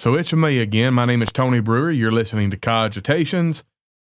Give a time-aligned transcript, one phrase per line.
[0.00, 0.94] So it's me again.
[0.94, 1.90] My name is Tony Brewer.
[1.90, 3.64] You're listening to Cogitations.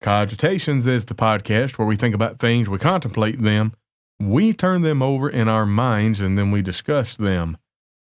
[0.03, 3.75] Cogitations is the podcast where we think about things, we contemplate them,
[4.19, 7.59] we turn them over in our minds, and then we discuss them.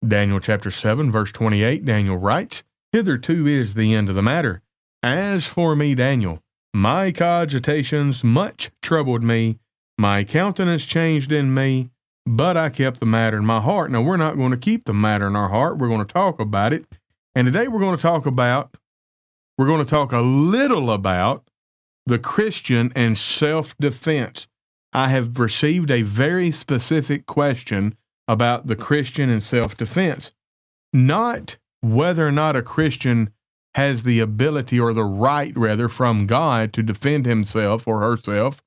[0.06, 2.62] Daniel chapter 7, verse 28, Daniel writes,
[2.92, 4.62] Hitherto is the end of the matter.
[5.02, 9.58] As for me, Daniel, my cogitations much troubled me,
[9.98, 11.90] my countenance changed in me,
[12.24, 13.90] but I kept the matter in my heart.
[13.90, 15.76] Now, we're not going to keep the matter in our heart.
[15.76, 16.86] We're going to talk about it
[17.36, 18.78] and today we're going to talk about,
[19.58, 21.46] we're going to talk a little about
[22.06, 24.48] the Christian and self defense.
[24.94, 27.94] I have received a very specific question
[28.26, 30.32] about the Christian and self defense,
[30.94, 33.34] not whether or not a Christian
[33.74, 38.62] has the ability or the right, rather, from God to defend himself or herself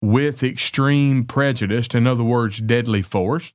[0.00, 3.52] with extreme prejudice, in other words, deadly force.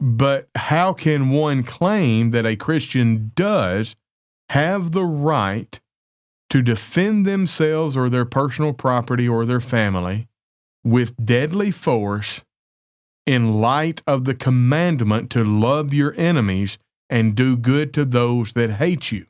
[0.00, 3.96] But how can one claim that a Christian does
[4.50, 5.80] have the right
[6.50, 10.28] to defend themselves or their personal property or their family
[10.84, 12.42] with deadly force
[13.26, 18.72] in light of the commandment to love your enemies and do good to those that
[18.72, 19.26] hate you?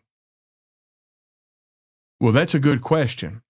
[2.20, 3.42] Well, that's a good question.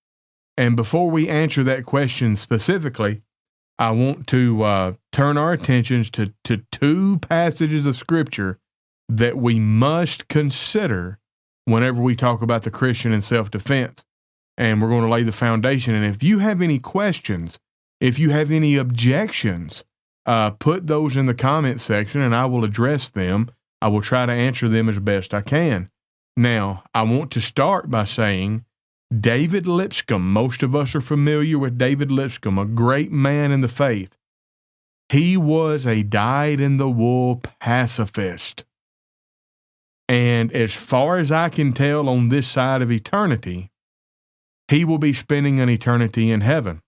[0.56, 3.22] And before we answer that question specifically,
[3.78, 8.58] I want to uh, turn our attentions to, to two passages of Scripture
[9.08, 11.18] that we must consider
[11.64, 14.04] whenever we talk about the Christian and self defense.
[14.56, 15.94] And we're going to lay the foundation.
[15.94, 17.58] And if you have any questions,
[18.00, 19.82] if you have any objections,
[20.26, 23.50] uh, put those in the comment section and I will address them.
[23.82, 25.90] I will try to answer them as best I can.
[26.36, 28.64] Now, I want to start by saying
[29.12, 33.68] David Lipscomb, most of us are familiar with David Lipscomb, a great man in the
[33.68, 34.16] faith.
[35.08, 38.64] He was a dyed in the wool pacifist.
[40.08, 43.70] And as far as I can tell on this side of eternity,
[44.68, 46.80] he will be spending an eternity in heaven.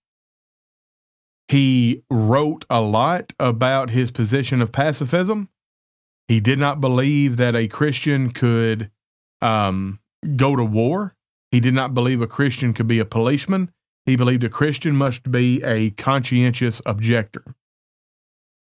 [1.48, 5.48] He wrote a lot about his position of pacifism.
[6.28, 8.90] He did not believe that a Christian could
[9.40, 10.00] um,
[10.34, 11.15] go to war.
[11.56, 13.72] He did not believe a Christian could be a policeman.
[14.04, 17.42] He believed a Christian must be a conscientious objector.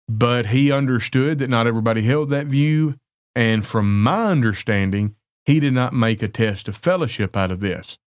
[0.07, 2.99] But he understood that not everybody held that view.
[3.35, 7.97] And from my understanding, he did not make a test of fellowship out of this.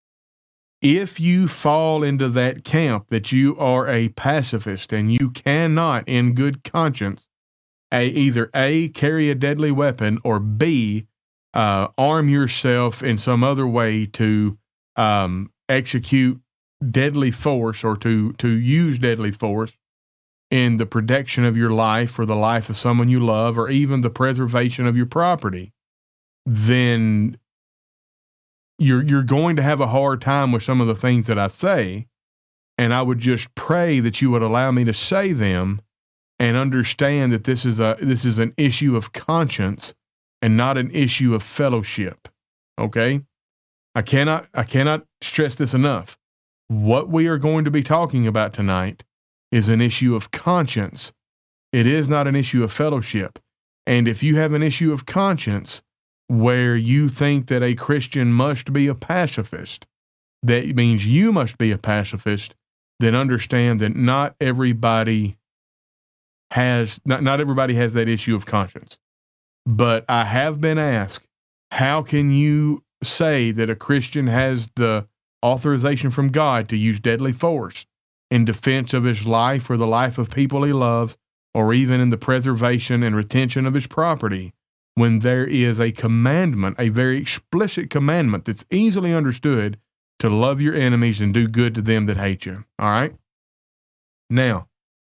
[0.81, 6.33] If you fall into that camp that you are a pacifist and you cannot, in
[6.33, 7.27] good conscience,
[7.93, 11.09] a, either A, carry a deadly weapon, or B,
[11.55, 14.57] uh, arm yourself in some other way to
[15.01, 16.41] um, execute
[16.91, 19.75] deadly force or to to use deadly force
[20.51, 24.01] in the protection of your life or the life of someone you love or even
[24.01, 25.73] the preservation of your property,
[26.45, 27.39] then
[28.79, 31.49] you're you're going to have a hard time with some of the things that I
[31.49, 32.07] say.
[32.77, 35.81] And I would just pray that you would allow me to say them
[36.39, 39.95] and understand that this is a this is an issue of conscience
[40.43, 42.29] and not an issue of fellowship.
[42.79, 43.23] Okay?
[43.95, 46.17] I cannot I cannot stress this enough.
[46.69, 49.03] What we are going to be talking about tonight
[49.51, 51.13] is an issue of conscience.
[51.73, 53.39] It is not an issue of fellowship.
[53.87, 55.83] And if you have an issue of conscience
[56.29, 59.87] where you think that a Christian must be a pacifist,
[60.43, 62.55] that means you must be a pacifist,
[63.01, 65.37] then understand that not everybody
[66.53, 68.99] has not, not everybody has that issue of conscience.
[69.67, 71.27] But I have been asked,
[71.73, 75.07] how can you say that a Christian has the
[75.45, 77.87] authorization from God to use deadly force
[78.31, 81.17] in defense of his life or the life of people he loves,
[81.53, 84.53] or even in the preservation and retention of his property,
[84.95, 89.79] when there is a commandment, a very explicit commandment that's easily understood
[90.19, 92.65] to love your enemies and do good to them that hate you.
[92.79, 93.15] All right?
[94.29, 94.69] Now,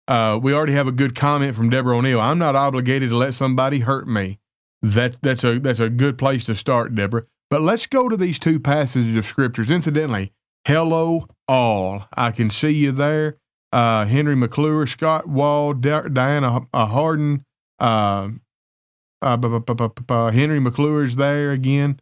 [0.07, 2.21] uh, we already have a good comment from Deborah O'Neill.
[2.21, 4.39] I'm not obligated to let somebody hurt me.
[4.81, 7.25] That, that's, a, that's a good place to start, Deborah.
[7.51, 9.69] But let's go to these two passages of scriptures.
[9.69, 10.31] Incidentally,
[10.65, 12.05] hello all.
[12.13, 13.39] I can see you there.
[13.73, 17.43] Uh, Henry McClure, Scott Wall, Diana uh, Harden,
[17.77, 18.29] uh,
[19.21, 21.99] uh, Henry McClure's there again.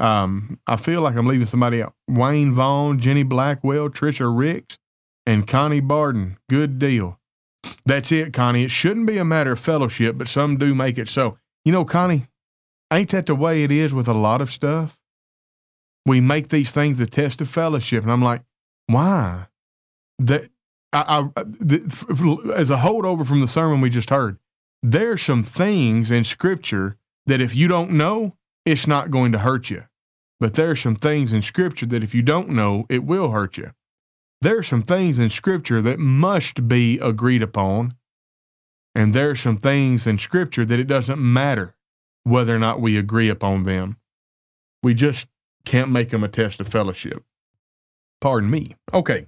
[0.00, 1.94] Um, I feel like I'm leaving somebody out.
[2.08, 4.76] Wayne Vaughn, Jenny Blackwell, Trisha Ricks,
[5.24, 6.36] and Connie Barden.
[6.48, 7.20] Good deal.
[7.86, 8.64] That's it, Connie.
[8.64, 11.38] It shouldn't be a matter of fellowship, but some do make it so.
[11.64, 12.26] You know, Connie,
[12.92, 14.98] Ain't that the way it is with a lot of stuff?
[16.06, 18.42] We make these things a test of fellowship, and I'm like,
[18.86, 19.46] why?
[20.18, 20.50] That
[20.92, 24.38] I, I the, as a holdover from the sermon we just heard,
[24.82, 26.96] there's some things in Scripture
[27.26, 29.84] that if you don't know, it's not going to hurt you.
[30.40, 33.56] But there are some things in Scripture that if you don't know, it will hurt
[33.56, 33.72] you.
[34.40, 37.94] There are some things in Scripture that must be agreed upon.
[38.94, 41.76] And there are some things in Scripture that it doesn't matter
[42.24, 43.96] whether or not we agree upon them.
[44.82, 45.26] We just
[45.64, 47.22] can't make them a test of fellowship.
[48.20, 48.76] Pardon me.
[48.92, 49.26] Okay.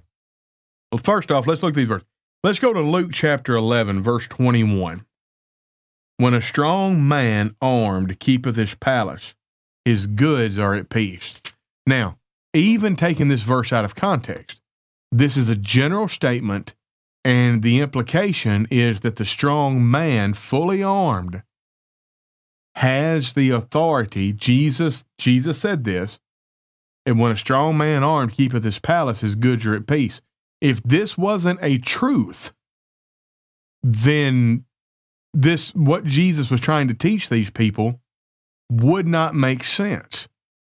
[0.91, 2.07] Well, first off, let's look at these verses.
[2.43, 5.05] Let's go to Luke chapter 11, verse 21.
[6.17, 9.33] When a strong man armed keepeth his palace,
[9.85, 11.41] his goods are at peace.
[11.87, 12.17] Now,
[12.53, 14.61] even taking this verse out of context,
[15.11, 16.75] this is a general statement,
[17.25, 21.43] and the implication is that the strong man, fully armed,
[22.75, 24.33] has the authority.
[24.33, 26.19] Jesus, Jesus said this,
[27.05, 30.21] and when a strong man armed keepeth his palace, his goods are at peace.
[30.61, 32.53] If this wasn't a truth,
[33.81, 34.63] then
[35.33, 37.99] this what Jesus was trying to teach these people
[38.71, 40.29] would not make sense.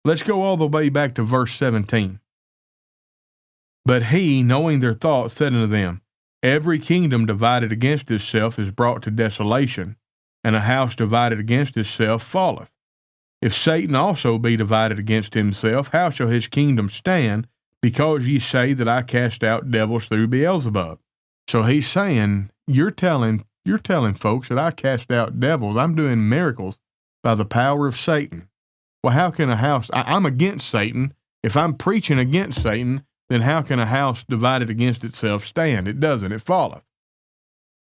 [0.05, 2.21] Let's go all the way back to verse 17.
[3.85, 6.03] But he, knowing their thoughts, said unto them,
[6.43, 9.97] Every kingdom divided against itself is brought to desolation,
[10.49, 12.75] and a house divided against itself falleth.
[13.43, 17.47] If Satan also be divided against himself, how shall his kingdom stand?
[17.83, 21.01] Because ye say that I cast out devils through Beelzebub.
[21.49, 25.77] So he's saying, You're telling you're telling folks that I cast out devils.
[25.77, 26.81] I'm doing miracles
[27.23, 28.49] by the power of Satan.
[29.05, 31.13] Well, how can a house, I, I'm against Satan.
[31.43, 35.87] If I'm preaching against Satan, then how can a house divided against itself stand?
[35.87, 36.88] It doesn't, it falleth.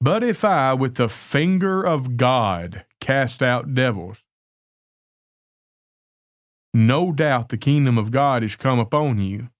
[0.02, 4.18] But if I, with the finger of God, cast out devils,
[6.74, 9.50] no doubt the kingdom of God is come upon you.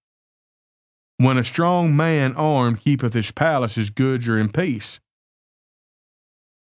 [1.18, 4.98] When a strong man armed keepeth his palace, his goods are in peace.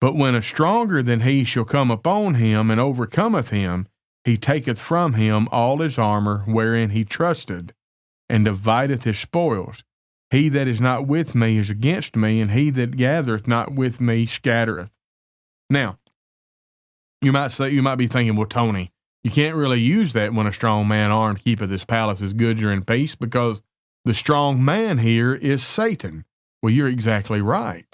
[0.01, 3.87] But when a stronger than he shall come upon him and overcometh him,
[4.25, 7.73] he taketh from him all his armor wherein he trusted,
[8.27, 9.85] and divideth his spoils.
[10.31, 13.99] He that is not with me is against me, and he that gathereth not with
[13.99, 14.97] me scattereth.
[15.69, 15.99] Now,
[17.21, 18.91] you might say you might be thinking, well, Tony,
[19.23, 22.63] you can't really use that when a strong man armed keepeth his palace, his goods
[22.63, 23.61] are in peace, because
[24.05, 26.25] the strong man here is Satan.
[26.63, 27.85] Well, you're exactly right.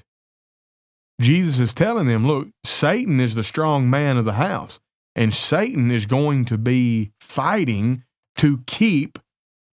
[1.19, 4.80] Jesus is telling them, look, Satan is the strong man of the house,
[5.16, 8.04] and Satan is going to be fighting
[8.38, 9.18] to keep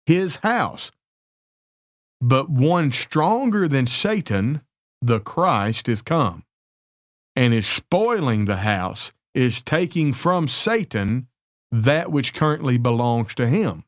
[0.06, 0.90] his house.
[2.26, 4.62] But one stronger than Satan,
[5.02, 6.44] the Christ, is come
[7.36, 11.28] and is spoiling the house, is taking from Satan
[11.70, 13.84] that which currently belongs to him.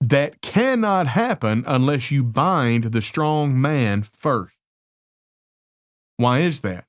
[0.00, 4.56] That cannot happen unless you bind the strong man first.
[6.16, 6.86] Why is that?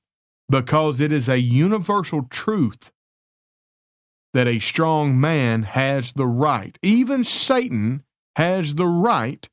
[0.48, 2.92] Because it is a universal truth
[4.32, 8.04] that a strong man has the right, even Satan
[8.36, 9.48] has the right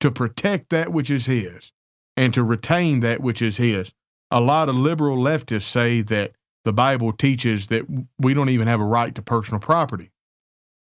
[0.00, 1.72] to protect that which is his
[2.16, 3.92] and to retain that which is his.
[4.30, 6.32] A lot of liberal leftists say that
[6.64, 7.84] the Bible teaches that
[8.18, 10.10] we don't even have a right to personal property.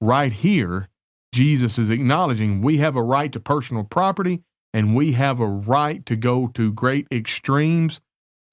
[0.01, 0.89] Right here,
[1.33, 4.43] Jesus is acknowledging we have a right to personal property
[4.73, 8.01] and we have a right to go to great extremes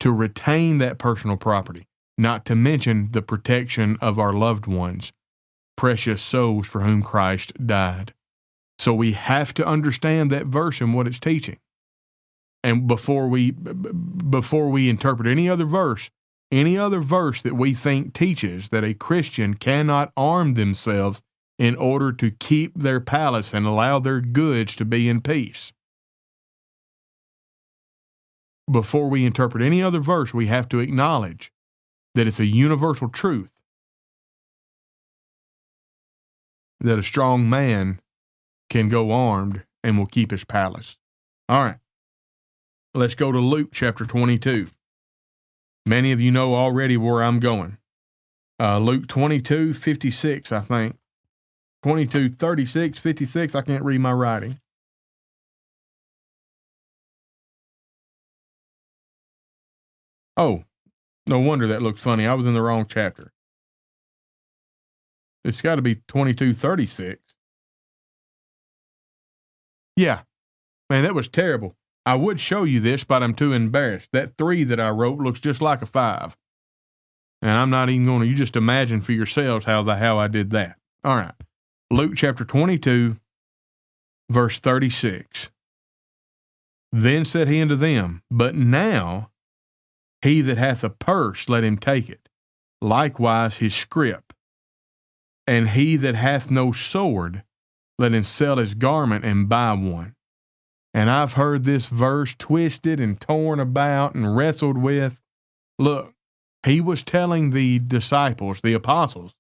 [0.00, 1.87] to retain that personal property,
[2.19, 5.12] not to mention the protection of our loved ones,
[5.76, 8.12] precious souls for whom Christ died.
[8.78, 11.59] So we have to understand that verse and what it's teaching.
[12.62, 16.11] And before we before we interpret any other verse,
[16.50, 21.23] any other verse that we think teaches that a Christian cannot arm themselves
[21.59, 25.73] in order to keep their palace and allow their goods to be in peace
[28.71, 31.52] before we interpret any other verse, we have to acknowledge
[32.14, 33.50] that it's a universal truth
[36.81, 38.00] that a strong man
[38.71, 40.97] can go armed and will keep his palace.
[41.49, 41.76] All right.
[42.94, 44.68] Let's go to Luke chapter 22.
[45.87, 47.78] Many of you know already where I'm going.
[48.59, 50.97] Uh, Luke 22, 56, I think.
[51.83, 53.54] 22, 36, 56.
[53.54, 54.61] I can't read my writing.
[60.37, 60.64] Oh,
[61.26, 62.26] no wonder that looked funny.
[62.26, 63.33] I was in the wrong chapter.
[65.44, 67.21] It's got to be 2236.
[69.97, 70.23] Yeah.
[70.91, 71.77] Man, that was terrible.
[72.07, 74.09] I would show you this, but I'm too embarrassed.
[74.13, 76.37] That three that I wrote looks just like a five.
[77.41, 80.29] And I'm not even going to, you just imagine for yourselves how, the, how I
[80.29, 80.77] did that.
[81.03, 81.35] All right.
[81.91, 83.17] Luke chapter 22,
[84.31, 85.51] verse 36.
[86.93, 89.31] Then said he unto them, But now
[90.23, 92.29] he that hath a purse, let him take it,
[92.81, 94.33] likewise his scrip.
[95.47, 97.43] And he that hath no sword,
[97.99, 100.15] let him sell his garment and buy one.
[100.93, 105.21] And I've heard this verse twisted and torn about and wrestled with.
[105.79, 106.15] Look,
[106.65, 109.35] he was telling the disciples, the apostles,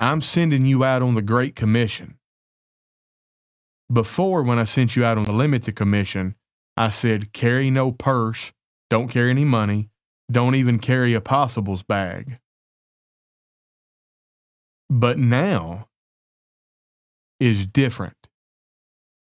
[0.00, 2.18] I'm sending you out on the Great Commission.
[3.92, 6.34] Before, when I sent you out on the limited commission,
[6.76, 8.52] I said, carry no purse,
[8.90, 9.90] don't carry any money,
[10.30, 12.38] don't even carry a possibles bag.
[14.90, 15.88] But now
[17.42, 18.28] is different.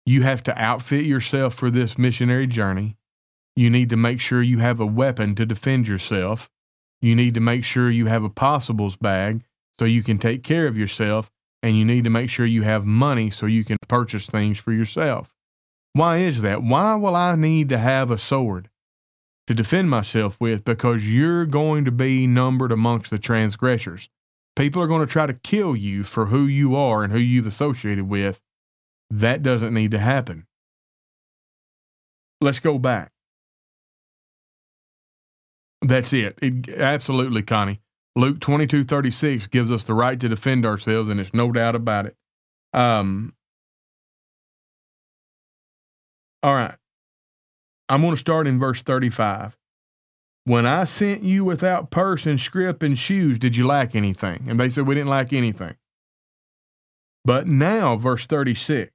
[0.04, 2.96] You have to outfit yourself for this missionary journey.
[3.54, 6.50] You need to make sure you have a weapon to defend yourself.
[7.00, 9.44] You need to make sure you have a possibles bag
[9.78, 11.30] so you can take care of yourself.
[11.62, 14.72] And you need to make sure you have money so you can purchase things for
[14.72, 15.32] yourself.
[15.92, 16.62] Why is that?
[16.62, 18.70] Why will I need to have a sword
[19.46, 20.64] to defend myself with?
[20.64, 24.08] Because you're going to be numbered amongst the transgressors.
[24.60, 27.46] People are going to try to kill you for who you are and who you've
[27.46, 28.42] associated with.
[29.08, 30.46] That doesn't need to happen.
[32.42, 33.10] Let's go back.
[35.80, 36.38] That's it.
[36.42, 37.80] it absolutely, Connie.
[38.14, 42.04] Luke 22 36 gives us the right to defend ourselves, and it's no doubt about
[42.04, 42.16] it.
[42.74, 43.32] Um,
[46.42, 46.74] all right.
[47.88, 49.56] I'm going to start in verse 35.
[50.50, 54.46] When I sent you without purse and scrip and shoes, did you lack anything?
[54.48, 55.76] And they said, We didn't lack anything.
[57.24, 58.90] But now, verse 36,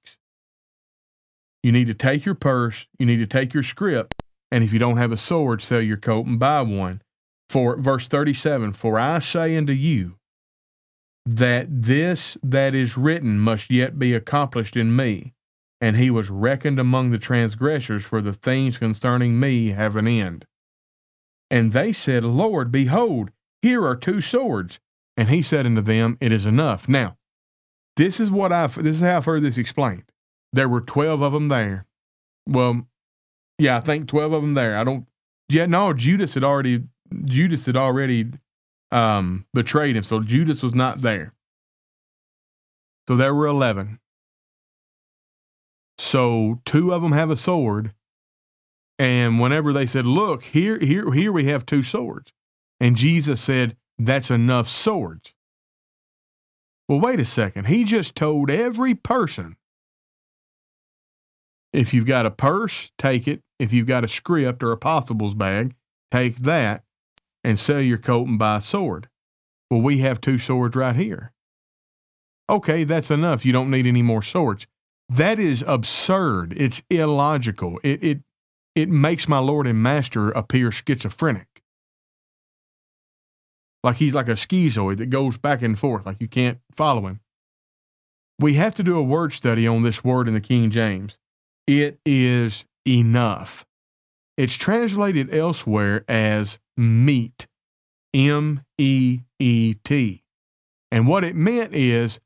[1.63, 4.13] you need to take your purse, you need to take your scrip,
[4.51, 7.01] and if you don't have a sword, sell your coat and buy one.
[7.47, 10.17] For verse 37, for I say unto you
[11.25, 15.35] that this that is written must yet be accomplished in me
[15.79, 20.45] and he was reckoned among the transgressors, for the things concerning me have an end.
[21.49, 24.79] And they said, Lord, behold, here are two swords.
[25.17, 26.89] And he said unto them, It is enough.
[26.89, 27.17] Now,
[27.95, 30.03] this is what I've this is how I've heard this explained.
[30.51, 31.85] There were twelve of them there.
[32.47, 32.87] Well,
[33.57, 34.77] yeah, I think twelve of them there.
[34.77, 35.07] I don't.
[35.47, 36.83] Yeah, no, Judas had already
[37.23, 38.31] Judas had already
[38.91, 41.33] um, betrayed him, so Judas was not there.
[43.07, 43.99] So there were eleven.
[45.97, 47.93] So two of them have a sword.
[48.97, 52.31] And whenever they said, Look, here, here, here we have two swords.
[52.79, 55.33] And Jesus said, That's enough swords.
[56.87, 57.67] Well, wait a second.
[57.67, 59.57] He just told every person
[61.75, 63.41] if you've got a purse, take it.
[63.59, 65.75] If you've got a scrip or a possibles bag,
[66.11, 66.83] take that
[67.43, 69.09] and sell your coat and buy a sword.
[69.69, 71.33] Well, we have two swords right here.
[72.49, 73.45] Okay, that's enough.
[73.45, 74.67] You don't need any more swords.
[75.09, 76.53] That is absurd.
[76.55, 77.79] It's illogical.
[77.83, 78.19] It, it,
[78.75, 81.63] it makes my Lord and Master appear schizophrenic.
[83.84, 87.22] Like he's like a schizoid that goes back and forth, like you can't follow him.
[88.39, 91.17] We have to do a word study on this word in the King James.
[91.67, 93.65] It is enough.
[94.38, 97.48] It's translated elsewhere as meet,
[98.13, 100.24] M E E T.
[100.91, 102.20] And what it meant is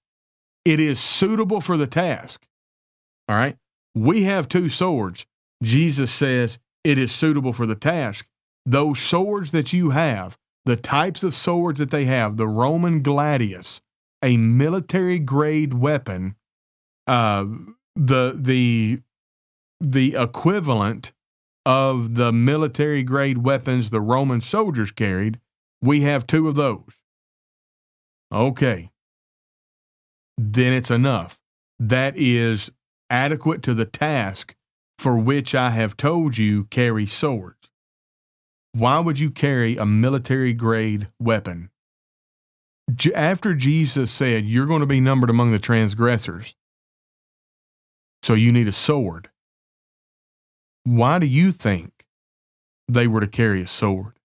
[0.66, 2.48] it is suitable for the task.
[3.28, 3.58] All right.
[3.94, 5.26] We have two swords.
[5.62, 8.28] Jesus says it is suitable for the task.
[8.66, 13.82] Those swords that you have, the types of swords that they have, the Roman gladius,
[14.24, 16.36] a military grade weapon,
[17.08, 17.46] uh,
[17.96, 19.02] the the
[19.82, 21.12] the equivalent
[21.66, 25.40] of the military grade weapons the Roman soldiers carried,
[25.82, 27.00] we have two of those.
[28.32, 28.90] Okay.
[30.38, 31.40] Then it's enough.
[31.80, 32.72] That is
[33.10, 34.56] adequate to the task
[35.00, 37.70] for which I have told you carry swords.
[38.74, 41.70] Why would you carry a military grade weapon?
[43.16, 46.54] After Jesus said, You're going to be numbered among the transgressors,
[48.24, 49.30] so you need a sword.
[50.84, 52.04] Why do you think
[52.90, 54.20] they were to carry a sword?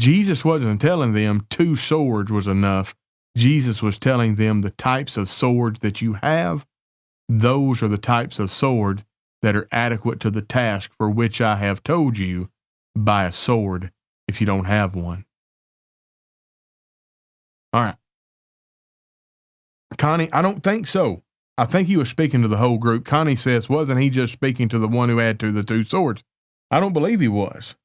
[0.00, 2.94] Jesus wasn't telling them two swords was enough.
[3.36, 6.64] Jesus was telling them the types of swords that you have,
[7.28, 9.04] those are the types of swords
[9.42, 12.50] that are adequate to the task for which I have told you
[12.96, 13.90] buy a sword
[14.28, 15.24] if you don't have one.
[17.72, 17.96] All right.
[19.98, 21.22] Connie, I don't think so.
[21.56, 23.04] I think he was speaking to the whole group.
[23.04, 26.24] Connie says, wasn't he just speaking to the one who had to the two swords?
[26.70, 27.76] I don't believe he was.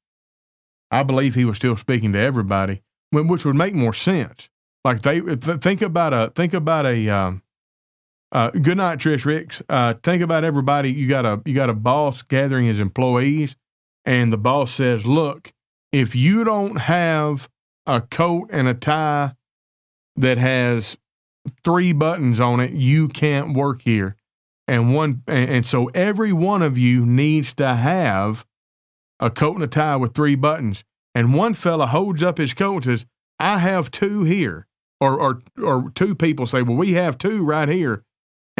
[0.90, 2.82] I believe he was still speaking to everybody,
[3.12, 4.48] which would make more sense.
[4.84, 7.42] Like they think about a think about a um,
[8.32, 9.62] uh, good night, Trish Ricks.
[9.68, 10.92] Uh, think about everybody.
[10.92, 13.56] You got a you got a boss gathering his employees,
[14.04, 15.52] and the boss says, "Look,
[15.92, 17.48] if you don't have
[17.86, 19.34] a coat and a tie
[20.16, 20.96] that has
[21.64, 24.16] three buttons on it, you can't work here.
[24.68, 28.46] And one and, and so every one of you needs to have
[29.18, 30.84] a coat and a tie with three buttons.
[31.14, 33.06] And one fella holds up his coat and says,
[33.38, 34.66] I have two here.
[35.00, 38.04] Or or or two people say, Well, we have two right here.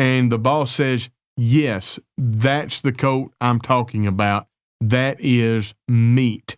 [0.00, 4.46] And the boss says, Yes, that's the coat I'm talking about.
[4.80, 6.56] That is meet.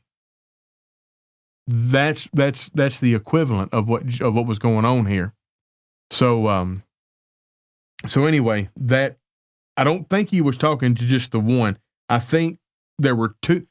[1.66, 5.34] That's that's that's the equivalent of what of what was going on here.
[6.10, 6.84] So um
[8.06, 9.18] so anyway, that
[9.76, 11.78] I don't think he was talking to just the one.
[12.08, 12.58] I think
[12.98, 13.66] there were two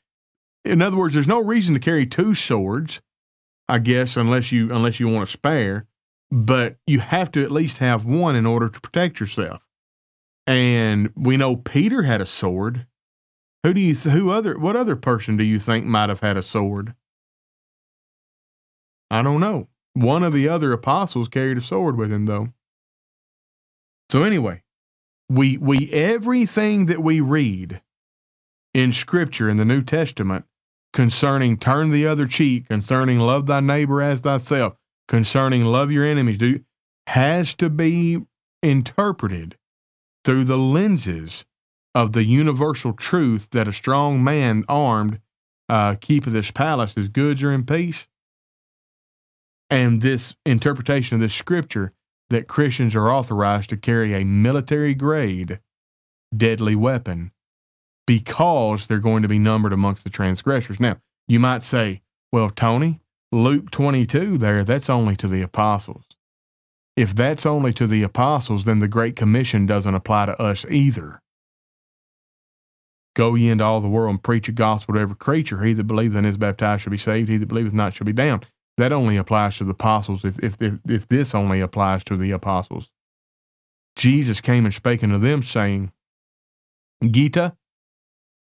[0.66, 3.02] in other words, there's no reason to carry two swords,
[3.70, 5.88] I guess, unless you unless you want to spare,
[6.32, 9.62] but you have to at least have one in order to protect yourself.
[10.48, 12.88] And we know Peter had a sword.
[13.64, 16.38] Who do you th- who other what other person do you think might have had
[16.38, 16.96] a sword?
[19.12, 19.68] I don't know.
[19.94, 22.48] One of the other apostles carried a sword with him though.
[24.10, 24.64] So anyway,
[25.30, 27.82] we we everything that we read
[28.74, 30.46] in scripture in the New Testament
[30.94, 34.76] concerning turn the other cheek, concerning love thy neighbor as thyself,
[35.12, 36.64] concerning love your enemies, do
[37.08, 38.18] has to be
[38.64, 39.58] interpreted
[40.24, 41.44] through the lenses
[41.94, 45.20] of the universal truth that a strong man armed
[45.68, 48.08] uh, keepeth his palace, his goods are in peace.
[49.70, 51.92] And this interpretation of this scripture
[52.30, 55.60] that Christians are authorized to carry a military grade
[56.36, 57.34] deadly weapon
[58.08, 60.80] because they're going to be numbered amongst the transgressors.
[60.80, 62.02] Now, you might say,
[62.32, 63.02] well, Tony,
[63.32, 66.06] Luke 22 there, that's only to the apostles.
[66.98, 71.22] If that's only to the apostles, then the Great Commission doesn't apply to us either.
[73.16, 75.64] Go ye into all the world and preach the gospel to every creature.
[75.64, 77.30] He that believeth and is baptized shall be saved.
[77.30, 78.48] He that believeth not shall be damned.
[78.78, 82.32] That only applies to the apostles if, if, if, if this only applies to the
[82.32, 82.90] apostles.
[83.96, 85.92] Jesus came and spake unto them, saying,
[87.04, 87.56] Gita,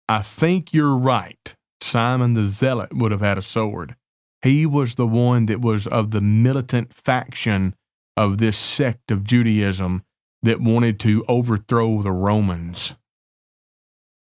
[0.08, 1.56] I think you're right.
[1.80, 3.96] Simon the Zealot would have had a sword.
[4.44, 7.74] He was the one that was of the militant faction
[8.14, 10.04] of this sect of Judaism
[10.42, 12.94] that wanted to overthrow the Romans.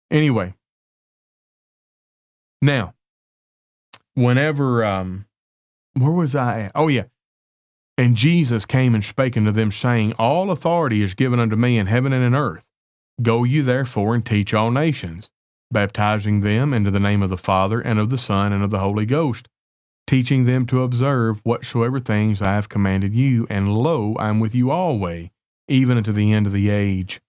[0.09, 0.53] Anyway,
[2.61, 2.93] now,
[4.13, 5.25] whenever, um,
[5.99, 6.71] where was I at?
[6.73, 7.03] Oh, yeah.
[7.97, 11.87] And Jesus came and spake unto them, saying, All authority is given unto me in
[11.87, 12.69] heaven and in earth.
[13.21, 15.29] Go you therefore and teach all nations
[15.73, 18.79] baptizing them into the name of the Father and of the Son and of the
[18.79, 19.49] Holy Ghost,
[20.07, 24.53] teaching them to observe whatsoever things I have commanded you, and lo, I am with
[24.53, 25.29] you always,
[25.67, 27.21] even unto the end of the age.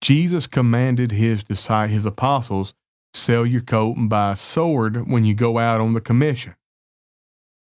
[0.00, 2.74] Jesus commanded his disciples, his apostles,
[3.14, 6.54] sell your coat and buy a sword when you go out on the commission.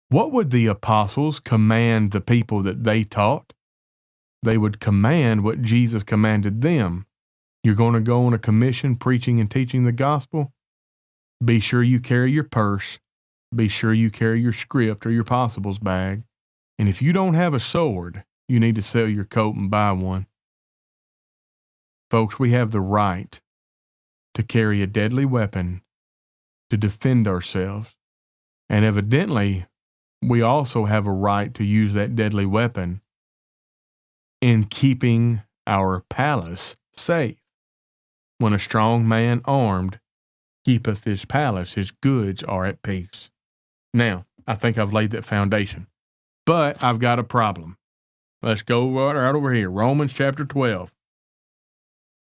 [0.09, 3.53] What would the apostles command the people that they taught?
[4.43, 7.07] They would command what Jesus commanded them
[7.63, 10.53] you're going to go on a commission preaching and teaching the gospel?
[11.43, 12.99] Be sure you carry your purse.
[13.55, 16.23] Be sure you carry your scrip or your possibles bag.
[16.79, 19.93] And if you don't have a sword, you need to sell your coat and buy
[19.93, 20.27] one.
[22.11, 23.41] Folks, we have the right
[24.35, 25.83] to carry a deadly weapon
[26.71, 27.97] to defend ourselves.
[28.69, 29.67] And evidently,
[30.23, 33.01] we also have a right to use that deadly weapon
[34.41, 37.39] in keeping our palace safe.
[38.39, 40.01] When a strong man armed
[40.65, 43.31] keepeth his palace, his goods are at peace.
[43.95, 45.87] Now, I think I've laid that foundation.
[46.45, 47.77] But I've got a problem.
[48.43, 49.71] Let's go right over here.
[49.71, 50.91] Romans chapter 12.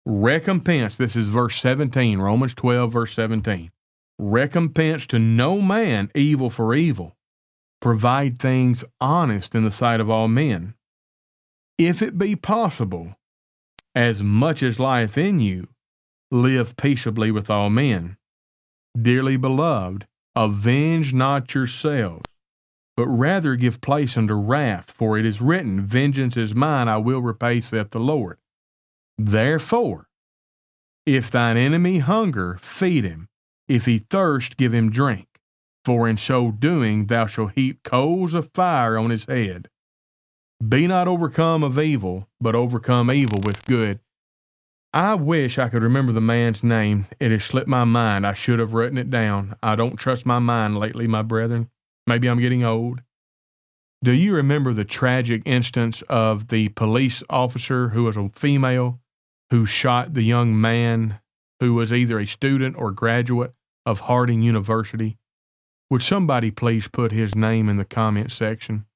[0.06, 0.97] Recompense.
[0.97, 2.19] This is verse 17.
[2.19, 3.71] Romans 12, verse 17.
[4.17, 7.15] Recompense to no man evil for evil.
[7.82, 10.73] Provide things honest in the sight of all men.
[11.78, 13.15] If it be possible,
[13.93, 15.67] as much as lieth in you,
[16.32, 18.17] live peaceably with all men.
[19.00, 22.24] Dearly beloved, avenge not yourselves,
[22.96, 27.22] but rather give place unto wrath, for it is written, Vengeance is mine, I will
[27.22, 28.38] repay, saith the Lord.
[29.18, 30.08] Therefore,
[31.06, 33.30] if thine enemy hunger, feed him.
[33.68, 35.28] If he thirst, give him drink.
[35.86, 39.70] For in so doing, thou shalt heap coals of fire on his head.
[40.66, 44.00] Be not overcome of evil, but overcome evil with good.
[44.98, 47.06] I wish I could remember the man's name.
[47.20, 48.26] It has slipped my mind.
[48.26, 49.56] I should have written it down.
[49.62, 51.70] I don't trust my mind lately, my brethren.
[52.08, 53.04] Maybe I'm getting old.
[54.04, 59.00] Do you remember the tragic instance of the police officer who was a female
[59.52, 61.20] who shot the young man
[61.60, 63.54] who was either a student or graduate
[63.86, 65.20] of Harding University?
[65.92, 68.88] Would somebody please put his name in the comment section?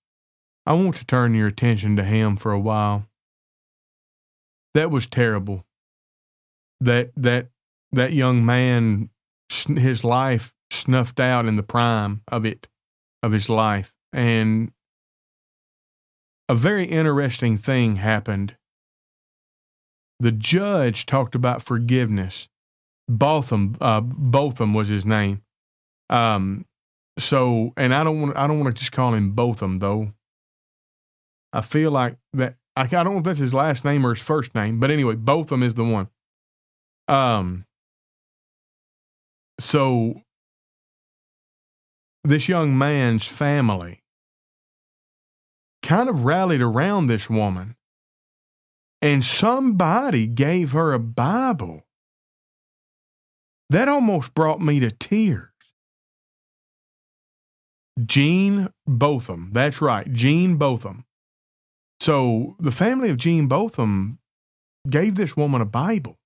[0.66, 3.06] I want to turn your attention to him for a while.
[4.74, 5.64] That was terrible.
[6.82, 7.48] That that
[7.94, 9.10] that young man,
[9.50, 12.67] his life snuffed out in the prime of it,
[13.24, 14.72] of his life, and
[16.50, 18.58] a very interesting thing happened.
[20.20, 22.50] The judge talked about forgiveness.
[23.08, 25.41] Botham, uh, Botham was his name.
[26.10, 26.65] Um,
[27.17, 30.13] so, and I don't want, I don't want to just call him Botham though.
[31.54, 32.56] I feel like that.
[32.76, 35.15] I, I don't know if that's his last name or his first name, but anyway,
[35.15, 36.10] Botham is the one.
[37.12, 37.65] Um.
[39.60, 40.21] So,
[42.24, 44.00] this young man's family
[45.84, 47.76] kind of rallied around this woman,
[49.02, 51.86] and somebody gave her a Bible.
[53.69, 55.50] That almost brought me to tears.
[58.06, 59.50] Jean Botham.
[59.52, 61.04] That's right, Jean Botham.
[62.00, 64.19] So the family of Jean Botham
[64.89, 66.17] gave this woman a Bible.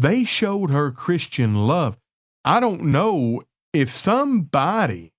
[0.00, 1.98] They showed her Christian love.
[2.42, 3.42] I don't know
[3.74, 5.12] if somebody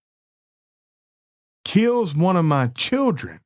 [1.64, 3.42] kills one of my children,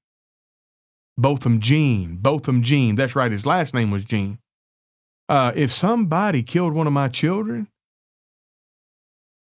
[1.18, 4.40] Botham Jean, Botham Jean, that's right, his last name was Jean.
[5.28, 7.68] Uh, if somebody killed one of my children,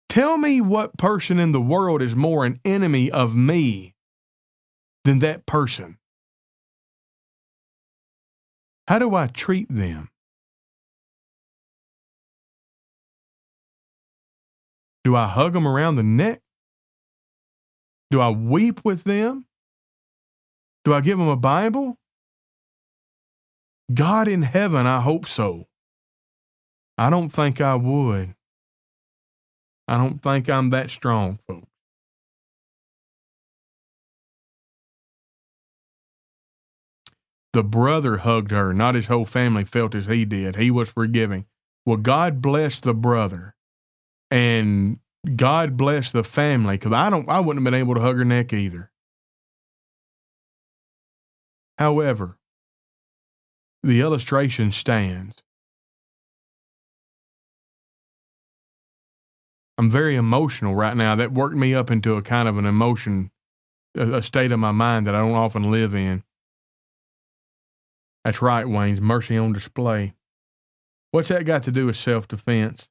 [0.09, 3.93] Tell me what person in the world is more an enemy of me
[5.03, 5.99] than that person.
[8.87, 10.09] How do I treat them?
[15.07, 16.41] Do I hug them around the neck?
[18.11, 19.45] Do I weep with them?
[20.83, 21.97] Do I give them a Bible?
[23.93, 25.63] God in heaven, I hope so.
[26.97, 28.35] I don't think I would.
[29.87, 31.71] I don't think I'm that strong, folks.
[37.53, 40.57] The brother hugged her, not his whole family felt as he did.
[40.57, 41.45] He was forgiving.
[41.85, 43.53] Well, God bless the brother
[44.31, 44.99] and
[45.35, 48.25] God bless the family because I don't I wouldn't have been able to hug her
[48.25, 48.91] neck either.
[51.77, 52.37] However,
[53.83, 55.35] the illustration stands.
[59.77, 61.15] I'm very emotional right now.
[61.15, 63.29] That worked me up into a kind of an emotion,
[63.95, 66.23] a, a state of my mind that I don't often live in.
[68.25, 70.15] That's right, Wayne's mercy on display.
[71.11, 72.89] What's that got to do with self defense?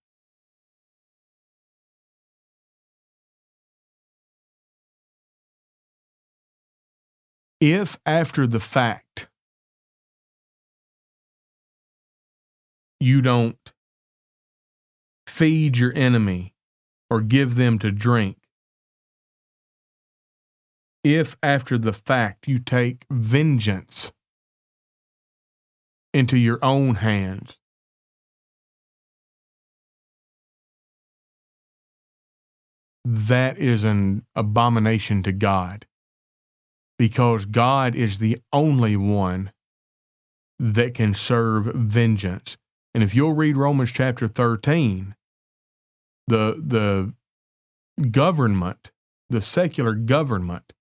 [7.60, 9.28] If after the fact
[13.00, 13.72] you don't
[15.26, 16.54] feed your enemy
[17.10, 18.38] or give them to drink.
[21.04, 24.12] If after the fact you take vengeance
[26.12, 27.58] into your own hands,
[33.04, 35.86] that is an abomination to God
[36.98, 39.52] because God is the only one
[40.58, 42.56] that can serve vengeance.
[42.94, 45.14] And if you'll read Romans chapter 13,
[46.26, 47.12] the the
[48.10, 48.90] government,
[49.28, 50.72] the secular government,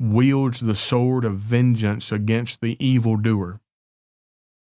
[0.00, 3.60] wields the sword of vengeance against the evildoer.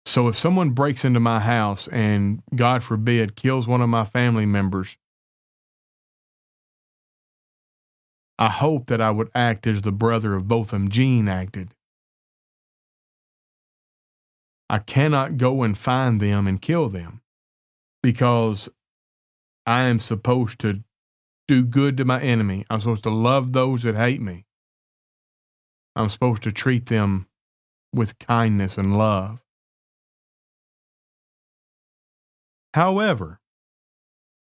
[0.06, 4.46] So if someone breaks into my house and, God forbid, kills one of my family
[4.46, 4.98] members,
[8.44, 11.70] I hope that I would act as the brother of Botham Jean acted.
[14.70, 17.22] I cannot go and find them and kill them
[18.02, 18.68] because
[19.66, 20.84] I am supposed to
[21.48, 22.66] do good to my enemy.
[22.70, 24.44] I'm supposed to love those that hate me.
[25.96, 27.28] I'm supposed to treat them
[27.96, 29.40] with kindness and love.
[32.74, 33.40] However,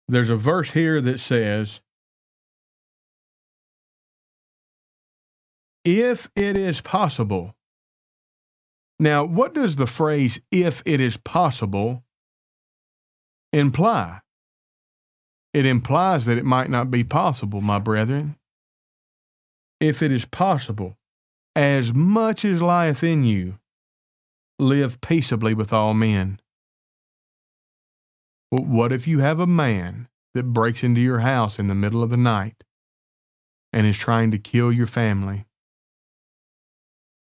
[0.10, 1.80] there's a verse here that says,
[5.86, 7.56] if it is possible.
[9.00, 12.04] Now, what does the phrase, if it is possible,
[13.54, 14.22] imply?
[15.56, 18.36] it implies that it might not be possible, my brethren.
[19.80, 20.98] If it is possible,
[21.56, 23.58] as much as lieth in you,
[24.60, 26.42] live peaceably with all men.
[28.52, 32.04] Well, what if you have a man that breaks into your house in the middle
[32.04, 32.66] of the night
[33.72, 35.46] and is trying to kill your family?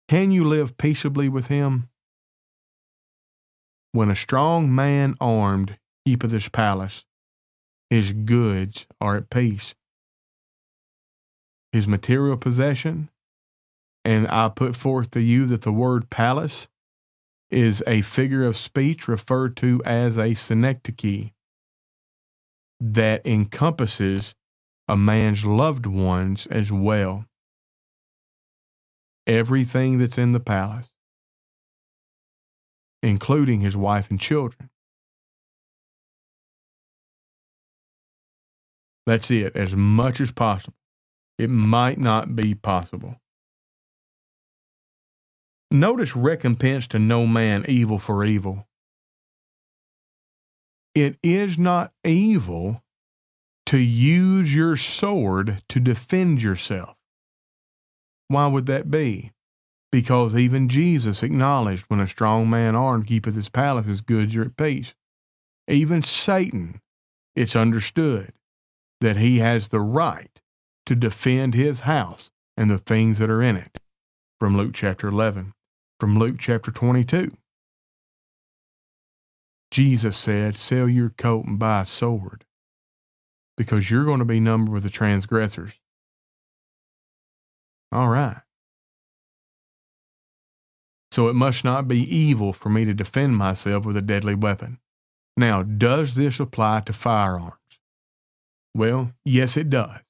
[0.09, 1.88] Can you live peaceably with him?
[3.93, 7.05] When a strong man armed keepeth his palace,
[7.91, 9.75] his goods are at peace.
[11.73, 13.09] his material possession.
[14.05, 16.69] And I put forth to you that the word palace
[17.51, 21.31] is a figure of speech referred to as a synecdoche
[22.81, 24.35] that encompasses
[24.88, 27.27] a man's loved ones as well.
[29.27, 30.91] Everything that's in the palace,
[33.03, 34.71] including his wife and children.
[39.07, 40.77] That's it, as much as possible.
[41.39, 43.17] It might not be possible.
[45.71, 48.67] Notice recompense to no man evil for evil.
[50.95, 52.83] It is not evil
[53.67, 56.97] to use your sword to defend yourself.
[58.33, 59.33] Why would that be?
[59.90, 64.42] Because even Jesus acknowledged when a strong man armed keepeth his palace, his goods are
[64.42, 64.95] at peace.
[65.68, 66.81] Even Satan,
[67.37, 68.33] it's understood
[69.03, 70.40] that he has the right
[70.87, 73.79] to defend his house and the things that are in it.
[74.40, 75.53] From Luke chapter 11.
[76.01, 77.31] From Luke chapter 22.
[79.71, 82.45] Jesus said, Sell your coat and buy a sword
[83.57, 85.82] because you're going to be numbered with the transgressors.
[87.92, 88.40] All right.
[91.12, 94.78] So it must not be evil for me to defend myself with a deadly weapon.
[95.37, 97.52] Now, does this apply to firearms?
[98.74, 100.00] Well, yes, it does.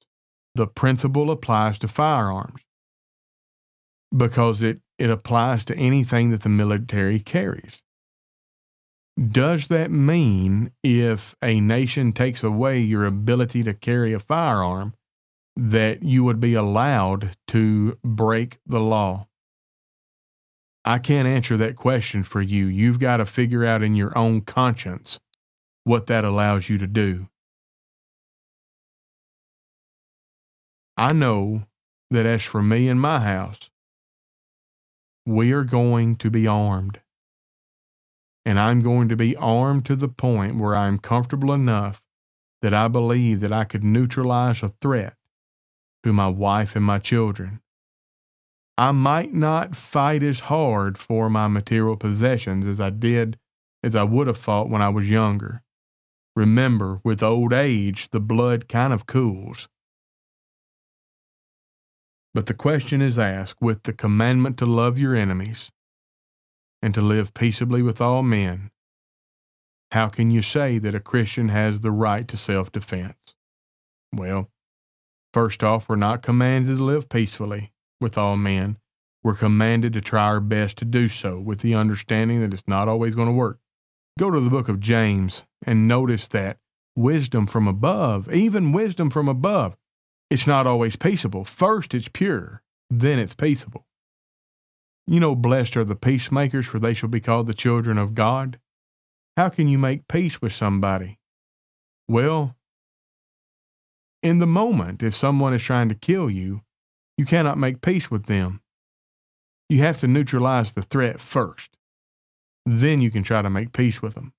[0.55, 2.61] The principle applies to firearms
[4.15, 7.83] because it, it applies to anything that the military carries.
[9.19, 14.93] Does that mean if a nation takes away your ability to carry a firearm,
[15.55, 19.27] that you would be allowed to break the law?
[20.85, 22.65] I can't answer that question for you.
[22.65, 25.19] You've got to figure out in your own conscience
[25.85, 27.29] what that allows you to do.
[30.97, 31.63] I know
[32.11, 33.69] that as for me and my house,
[35.25, 36.99] we are going to be armed.
[38.45, 42.01] And I'm going to be armed to the point where I'm comfortable enough
[42.61, 45.15] that I believe that I could neutralize a threat
[46.03, 47.61] to my wife and my children.
[48.77, 53.37] I might not fight as hard for my material possessions as I did,
[53.83, 55.61] as I would have fought when I was younger.
[56.35, 59.67] Remember, with old age, the blood kind of cools.
[62.33, 65.71] But the question is asked with the commandment to love your enemies
[66.81, 68.71] and to live peaceably with all men.
[69.91, 73.35] How can you say that a Christian has the right to self defense?
[74.11, 74.49] Well,
[75.33, 78.77] first off, we're not commanded to live peacefully with all men.
[79.23, 82.87] We're commanded to try our best to do so with the understanding that it's not
[82.87, 83.59] always going to work.
[84.19, 86.57] Go to the book of James and notice that
[86.95, 89.75] wisdom from above, even wisdom from above,
[90.29, 91.45] it's not always peaceable.
[91.45, 93.87] First, it's pure, then it's peaceable.
[95.07, 98.59] You know, blessed are the peacemakers, for they shall be called the children of God.
[99.35, 101.19] How can you make peace with somebody?
[102.07, 102.55] Well,
[104.23, 106.61] in the moment, if someone is trying to kill you,
[107.17, 108.61] you cannot make peace with them.
[109.69, 111.77] You have to neutralize the threat first.
[112.65, 114.33] Then you can try to make peace with them.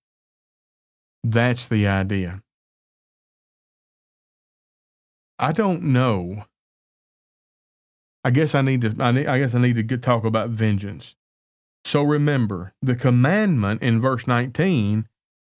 [1.22, 2.42] That's the idea.
[5.38, 6.44] I don't know.
[8.24, 8.94] I guess I need to.
[8.98, 11.16] I, need, I guess I need to get, talk about vengeance.
[11.84, 15.06] So remember, the commandment in verse 19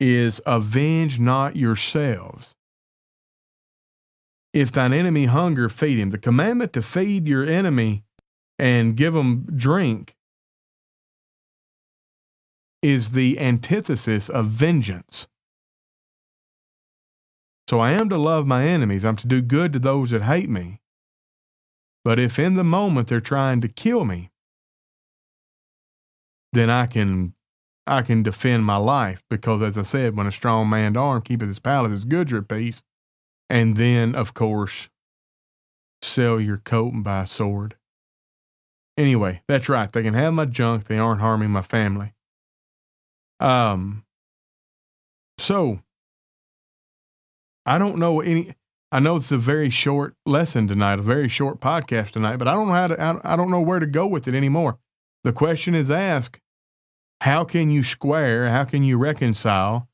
[0.00, 2.56] is avenge not yourselves.
[4.54, 6.10] If thine enemy hunger, feed him.
[6.10, 8.04] The commandment to feed your enemy
[8.56, 10.14] and give him drink
[12.80, 15.26] is the antithesis of vengeance.
[17.68, 19.04] So I am to love my enemies.
[19.04, 20.80] I'm to do good to those that hate me.
[22.04, 24.30] But if in the moment they're trying to kill me,
[26.52, 27.34] then I can
[27.86, 31.48] I can defend my life because as I said, when a strong man's arm keepeth
[31.48, 32.82] his palace, his goods are at peace.
[33.48, 34.88] And then, of course,
[36.02, 37.76] sell your coat and buy a sword.
[38.96, 39.92] Anyway, that's right.
[39.92, 40.84] They can have my junk.
[40.84, 42.14] They aren't harming my family.
[43.40, 44.04] Um.
[45.38, 45.80] So
[47.66, 48.54] I don't know any.
[48.92, 52.54] I know it's a very short lesson tonight, a very short podcast tonight, but I
[52.54, 53.20] don't know how to.
[53.24, 54.78] I don't know where to go with it anymore.
[55.24, 56.38] The question is asked:
[57.22, 58.48] How can you square?
[58.50, 59.88] How can you reconcile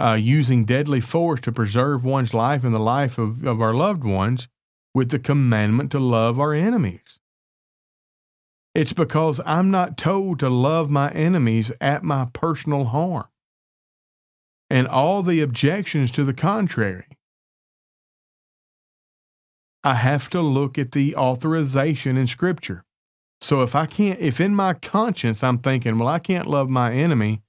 [0.00, 4.04] uh, using deadly force to preserve one's life and the life of, of our loved
[4.04, 4.48] ones
[4.94, 7.20] with the commandment to love our enemies?
[8.74, 13.26] It's because I'm not told to love my enemies at my personal harm
[14.70, 17.06] and all the objections to the contrary.
[19.82, 22.84] I have to look at the authorization in Scripture.
[23.40, 26.92] So if I can't, if in my conscience I'm thinking, well, I can't love my
[26.92, 27.42] enemy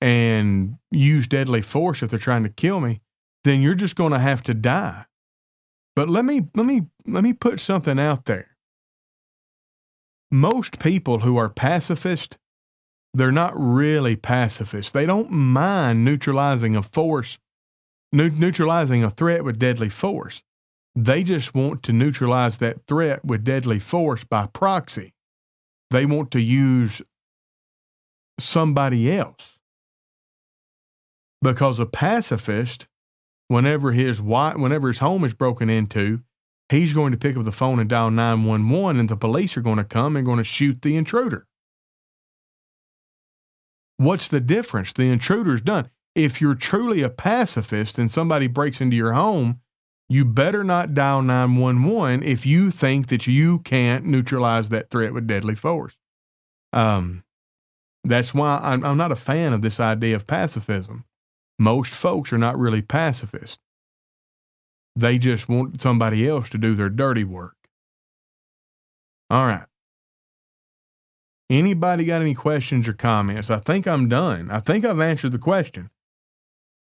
[0.00, 3.00] and use deadly force if they're trying to kill me,
[3.44, 5.06] then you're just going to have to die.
[5.94, 8.56] But let me let me let me put something out there.
[10.30, 12.36] Most people who are pacifist,
[13.14, 14.92] they're not really pacifist.
[14.92, 17.38] They don't mind neutralizing a force,
[18.12, 20.42] neutralizing a threat with deadly force.
[20.94, 25.14] They just want to neutralize that threat with deadly force by proxy.
[25.90, 27.00] They want to use
[28.38, 29.55] somebody else.
[31.42, 32.86] Because a pacifist,
[33.48, 36.22] whenever his wife, whenever his home is broken into,
[36.68, 39.78] he's going to pick up the phone and dial 911 and the police are going
[39.78, 41.46] to come and going to shoot the intruder.
[43.98, 44.92] What's the difference?
[44.92, 45.90] The intruder's done.
[46.14, 49.60] If you're truly a pacifist and somebody breaks into your home,
[50.08, 55.26] you better not dial 911 if you think that you can't neutralize that threat with
[55.26, 55.96] deadly force.
[56.72, 57.24] Um,
[58.04, 61.04] that's why I'm, I'm not a fan of this idea of pacifism.
[61.58, 63.58] Most folks are not really pacifists.
[64.94, 67.56] They just want somebody else to do their dirty work.
[69.30, 69.66] All right.
[71.48, 73.50] Anybody got any questions or comments?
[73.50, 74.50] I think I'm done.
[74.50, 75.90] I think I've answered the question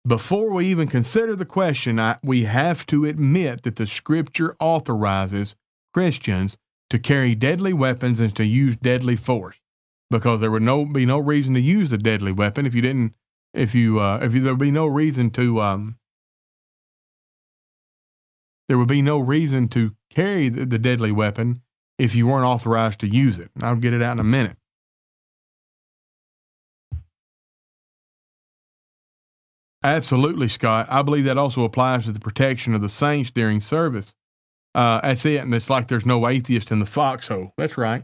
[0.06, 5.56] before we even consider the question, I, we have to admit that the scripture authorizes
[5.94, 6.58] Christians
[6.90, 9.56] to carry deadly weapons and to use deadly force
[10.12, 13.14] because there would no be no reason to use a deadly weapon if you didn't
[13.56, 15.98] if you uh, if you, there would be no reason to um,
[18.68, 21.62] there would be no reason to carry the, the deadly weapon
[21.98, 23.50] if you weren't authorized to use it.
[23.62, 24.58] I'll get it out in a minute.
[29.84, 30.88] Absolutely, Scott.
[30.90, 34.16] I believe that also applies to the protection of the saints during service.
[34.74, 35.42] Uh, that's it.
[35.42, 37.54] And it's like there's no atheist in the foxhole.
[37.56, 38.04] That's right.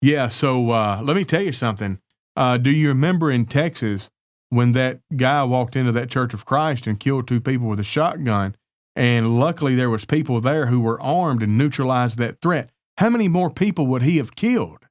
[0.00, 0.28] Yeah.
[0.28, 2.00] So uh, let me tell you something.
[2.36, 4.10] Uh, do you remember in Texas
[4.50, 7.84] when that guy walked into that Church of Christ and killed two people with a
[7.84, 8.54] shotgun?
[8.94, 12.70] And luckily, there was people there who were armed and neutralized that threat.
[12.98, 14.86] How many more people would he have killed?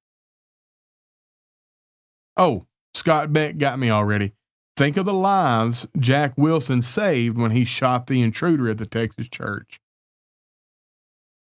[2.35, 4.33] Oh, Scott Beck got me already.
[4.75, 9.27] Think of the lives Jack Wilson saved when he shot the intruder at the Texas
[9.27, 9.81] church.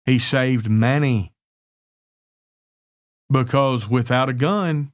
[0.05, 1.33] He saved many.
[3.31, 4.93] Because without a gun,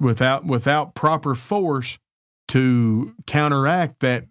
[0.00, 1.98] without without proper force
[2.48, 4.26] to counteract that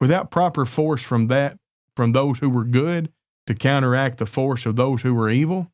[0.00, 1.58] without proper force from that
[1.94, 3.12] from those who were good
[3.46, 5.70] to counteract the force of those who were evil,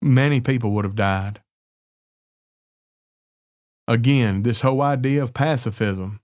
[0.00, 1.40] many people would have died.
[3.88, 6.20] Again, this whole idea of pacifism.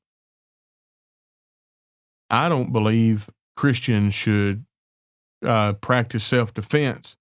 [2.30, 4.64] I don't believe Christians should
[5.44, 7.16] uh, practice self defense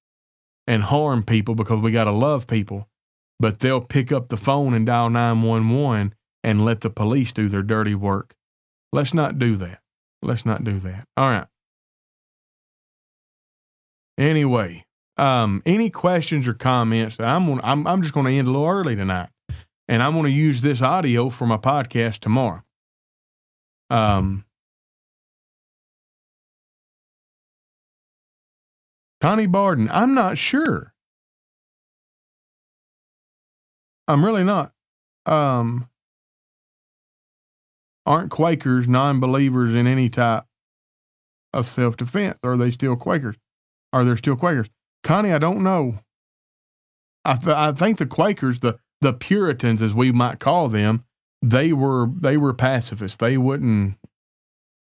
[0.68, 2.88] and harm people because we got to love people,
[3.40, 7.64] but they'll pick up the phone and dial 911 and let the police do their
[7.64, 8.36] dirty work.
[8.92, 9.80] Let's not do that.
[10.22, 11.08] Let's not do that.
[11.16, 11.48] All right.
[14.18, 14.86] Anyway,
[15.18, 17.20] um, any questions or comments?
[17.20, 19.30] I'm I'm I'm just going to end a little early tonight
[19.88, 22.64] and I'm going to use this audio for my podcast tomorrow.
[23.90, 24.46] Um,
[29.20, 30.94] Connie Barden, I'm not sure.
[34.08, 34.72] I'm really not.
[35.26, 35.90] Um,
[38.06, 40.46] aren't Quakers non believers in any type
[41.54, 42.38] of self defense?
[42.44, 43.36] Are they still Quakers?
[43.92, 44.70] Are there still Quakers?
[45.04, 46.00] Connie, I don't know.
[47.26, 51.04] I, th- I think the Quakers, the the Puritans, as we might call them,
[51.42, 53.18] they were they were pacifists.
[53.18, 53.96] They wouldn't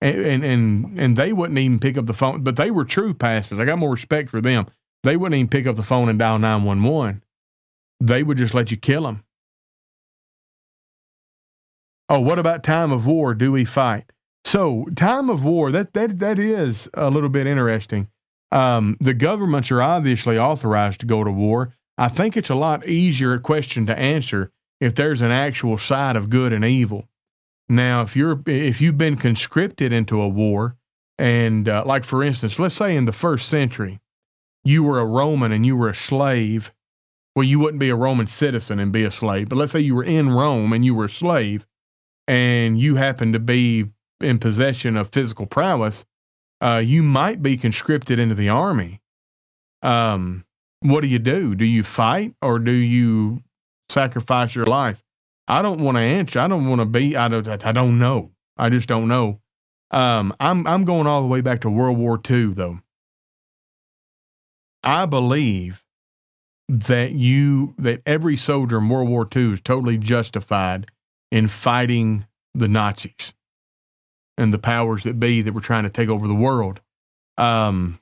[0.00, 3.58] and and and they wouldn't even pick up the phone, but they were true pastors.
[3.58, 4.66] I got more respect for them.
[5.02, 7.22] They wouldn't even pick up the phone and dial nine one one.
[8.00, 9.24] They would just let you kill them.
[12.09, 13.34] Oh, what about time of war?
[13.34, 14.11] Do we fight?
[14.44, 18.09] So, time of war that that that is a little bit interesting.
[18.53, 21.74] Um, the governments are obviously authorized to go to war.
[21.96, 26.30] I think it's a lot easier question to answer if there's an actual side of
[26.30, 27.09] good and evil.
[27.71, 30.77] Now, if you're if you've been conscripted into a war,
[31.16, 34.01] and uh, like for instance, let's say in the first century,
[34.64, 36.73] you were a Roman and you were a slave.
[37.37, 39.95] Well, you wouldn't be a Roman citizen and be a slave, but let's say you
[39.95, 41.64] were in Rome and you were a slave,
[42.27, 43.87] and you happened to be
[44.21, 46.05] in possession of physical prowess.
[46.61, 49.01] Uh, you might be conscripted into the army.
[49.81, 50.45] Um,
[50.81, 51.55] what do you do?
[51.55, 53.45] Do you fight or do you
[53.89, 55.05] sacrifice your life?
[55.51, 56.38] I don't want to answer.
[56.38, 57.16] I don't want to be.
[57.16, 57.48] I don't.
[57.48, 58.30] I don't know.
[58.57, 59.40] I just don't know.
[59.90, 62.78] Um, I'm I'm going all the way back to World War II though.
[64.84, 65.84] I believe
[66.68, 70.86] that you that every soldier in World War II is totally justified
[71.32, 73.34] in fighting the Nazis
[74.38, 76.80] and the powers that be that were trying to take over the world.
[77.36, 77.98] Um,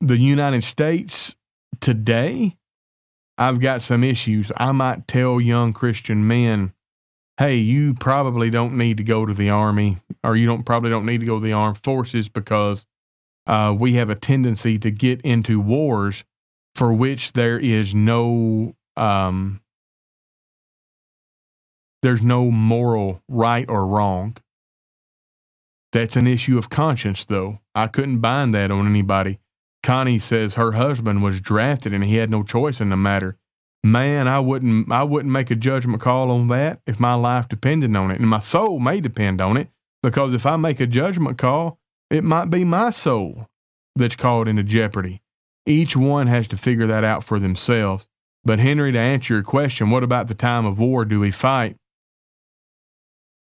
[0.00, 1.34] the United States
[1.80, 2.58] today,
[3.36, 4.52] I've got some issues.
[4.56, 6.72] I might tell young Christian men,
[7.38, 11.06] hey, you probably don't need to go to the army, or you don't probably don't
[11.06, 12.86] need to go to the armed forces because
[13.46, 16.24] uh, we have a tendency to get into wars
[16.74, 19.60] for which there is no um,
[22.02, 24.36] there's no moral right or wrong.
[25.92, 27.60] That's an issue of conscience, though.
[27.74, 29.38] I couldn't bind that on anybody.
[29.84, 33.36] Connie says her husband was drafted and he had no choice in the matter.
[33.84, 37.94] Man, I wouldn't I wouldn't make a judgment call on that if my life depended
[37.94, 38.18] on it.
[38.18, 39.68] And my soul may depend on it
[40.02, 41.78] because if I make a judgment call,
[42.10, 43.46] it might be my soul
[43.94, 45.20] that's called into jeopardy.
[45.66, 48.08] Each one has to figure that out for themselves.
[48.42, 51.76] But Henry, to answer your question, what about the time of war do we fight?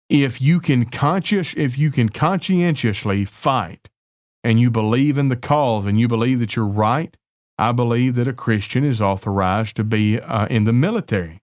[0.08, 3.88] If you can conscious if you can conscientiously fight
[4.44, 7.16] and you believe in the cause and you believe that you're right,
[7.58, 11.40] I believe that a Christian is authorized to be uh, in the military.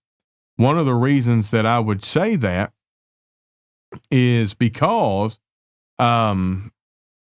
[0.58, 2.74] One of the reasons that I would say that
[4.12, 5.40] is because
[5.98, 6.72] um,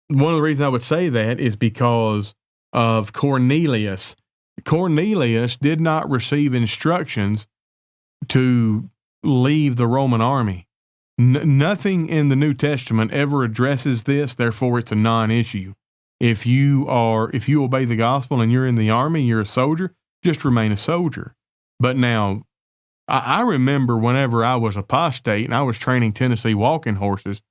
[0.09, 2.35] one of the reasons I would say that is because
[2.73, 4.15] of Cornelius.
[4.65, 7.49] Cornelius did not receive instructions
[8.29, 8.91] to
[9.23, 10.66] leave the Roman army.
[11.19, 15.75] N- nothing in the New Testament ever addresses this, therefore, it's a non issue.
[16.21, 19.47] If you are, if you obey the gospel and you're in the army, you're a
[19.47, 19.95] soldier,
[20.25, 21.35] just remain a soldier.
[21.79, 22.43] But now,
[23.09, 27.43] I, I remember whenever I was apostate and I was training Tennessee walking horses,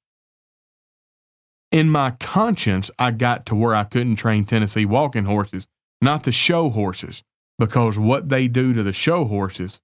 [1.71, 5.67] in my conscience, I got to where I couldn't train Tennessee walking horses,
[6.01, 7.23] not the show horses,
[7.59, 9.79] because what they do to the show horses,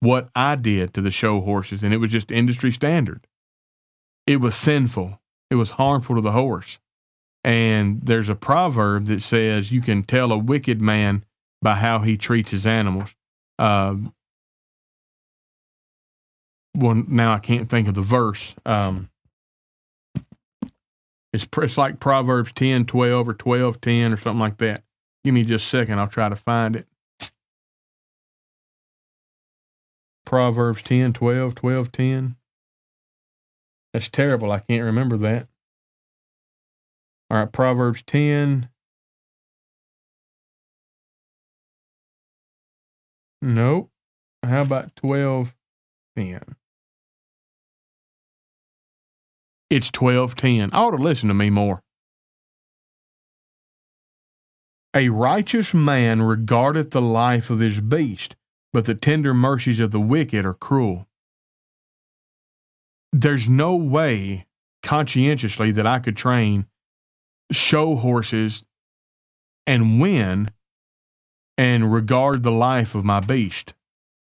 [0.00, 3.26] what I did to the show horses, and it was just industry standard.
[4.26, 5.20] It was sinful,
[5.50, 6.78] it was harmful to the horse.
[7.42, 11.24] And there's a proverb that says you can tell a wicked man
[11.60, 13.14] by how he treats his animals.
[13.58, 13.96] Uh,
[16.74, 18.54] well, now I can't think of the verse.
[18.64, 19.10] Um,
[21.32, 24.82] it's, it's like Proverbs 10, 12 or 12, 10 or something like that.
[25.24, 25.98] Give me just a second.
[25.98, 26.86] I'll try to find it.
[30.34, 32.36] Proverbs 10, 12, 12, 10.
[33.92, 34.50] That's terrible.
[34.50, 35.46] I can't remember that.
[37.30, 38.68] All right, Proverbs 10.
[43.42, 43.92] Nope.
[44.42, 45.54] How about 12,
[46.16, 46.40] 10?
[49.70, 50.70] It's 1210.
[50.72, 51.80] I ought to listen to me more.
[54.96, 58.34] A righteous man regardeth the life of his beast,
[58.74, 61.06] but the tender mercies of the wicked are cruel.
[63.12, 64.46] There's no way
[64.82, 66.66] conscientiously that I could train
[67.52, 68.66] show horses
[69.64, 70.50] and win
[71.56, 73.74] and regard the life of my beast.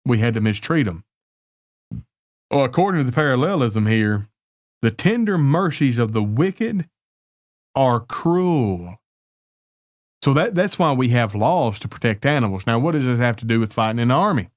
[0.05, 1.03] We had to mistreat them.
[2.49, 4.29] Well, according to the parallelism here,
[4.81, 6.87] the tender mercies of the wicked
[7.75, 9.01] are cruel.
[10.28, 12.67] So that, that's why we have laws to protect animals.
[12.67, 14.49] Now, what does this have to do with fighting in the army?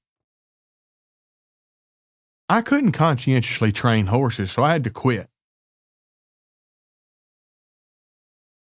[2.49, 5.29] I couldn't conscientiously train horses, so I had to quit.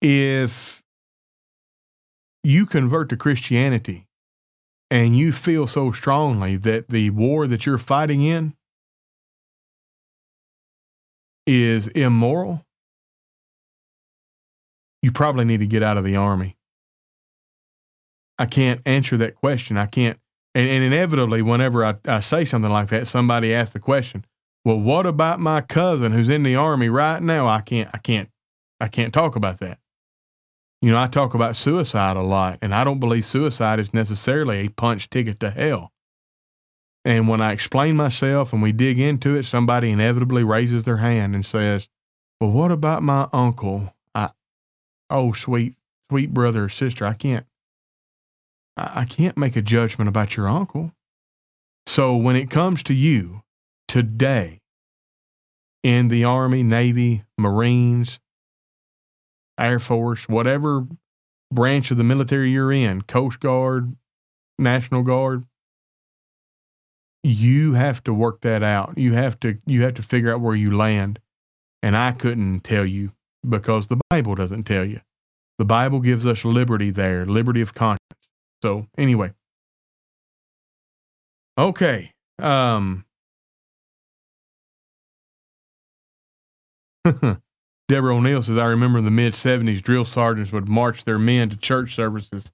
[0.01, 0.83] If
[2.43, 4.05] you convert to Christianity
[4.91, 8.55] and you feel so strongly that the war that you're fighting in
[11.47, 12.65] is immoral,
[15.01, 16.57] you probably need to get out of the army.
[18.39, 19.77] I can't answer that question.
[19.77, 20.17] I can't.
[20.55, 24.25] And, and inevitably, whenever I, I say something like that, somebody asks the question,
[24.65, 27.47] well, what about my cousin who's in the army right now?
[27.47, 28.29] I can't, I can't,
[28.79, 29.77] I can't talk about that.
[30.81, 34.59] You know, I talk about suicide a lot, and I don't believe suicide is necessarily
[34.59, 35.91] a punch ticket to hell.
[37.03, 41.35] And when I explain myself and we dig into it, somebody inevitably raises their hand
[41.35, 41.89] and says,
[42.39, 43.93] Well, what about my uncle?
[44.15, 44.29] I,
[45.09, 45.75] oh, sweet,
[46.09, 47.45] sweet brother or sister, I can't,
[48.79, 50.93] I, can't make a judgment about your uncle.
[51.85, 53.41] So when it comes to you
[53.87, 54.59] today
[55.83, 58.19] in the Army, Navy, Marines,
[59.59, 60.87] Air Force, whatever
[61.51, 63.95] branch of the military you're in, Coast Guard,
[64.57, 65.45] National Guard,
[67.23, 68.97] you have to work that out.
[68.97, 71.19] You have to you have to figure out where you land.
[71.81, 73.13] and I couldn't tell you
[73.47, 75.01] because the Bible doesn't tell you.
[75.57, 77.99] The Bible gives us liberty there, liberty of conscience.
[78.61, 79.33] So, anyway.
[81.57, 82.13] Okay.
[82.39, 83.05] Um
[87.89, 91.49] Deborah O'Neill says, I remember in the mid 70s, drill sergeants would march their men
[91.49, 92.51] to church services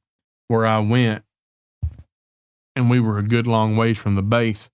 [0.48, 1.24] where I went,
[2.76, 4.70] and we were a good long ways from the base.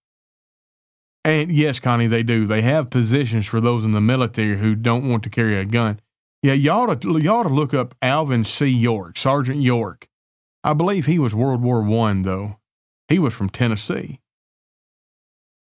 [1.23, 2.45] And yes, Connie, they do.
[2.45, 5.99] They have positions for those in the military who don't want to carry a gun.
[6.43, 8.67] Yeah, you ought to, you ought to look up Alvin C.
[8.67, 10.07] York, Sergeant York.
[10.63, 12.57] I believe he was World War One, though.
[13.07, 14.19] He was from Tennessee.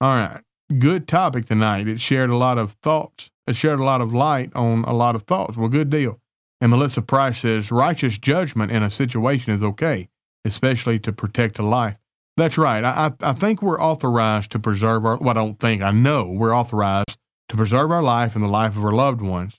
[0.01, 0.43] All right.
[0.79, 1.89] Good topic tonight.
[1.89, 3.31] It shared a lot of thoughts.
[3.47, 5.57] It shared a lot of light on a lot of thoughts.
[5.57, 6.21] Well, good deal.
[6.61, 10.09] And Melissa Price says righteous judgment in a situation is okay,
[10.45, 11.97] especially to protect a life.
[12.37, 12.85] That's right.
[12.85, 16.55] I, I think we're authorized to preserve our, well, I don't think, I know we're
[16.55, 17.17] authorized
[17.49, 19.59] to preserve our life and the life of our loved ones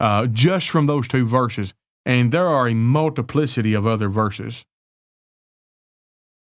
[0.00, 1.74] uh, just from those two verses.
[2.06, 4.64] And there are a multiplicity of other verses.